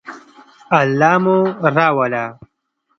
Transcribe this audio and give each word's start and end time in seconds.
الله 0.81 1.13
مو 1.23 1.37
راوله 1.75 2.23